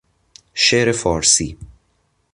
شعر 0.53 0.91
فارسی 0.91 1.57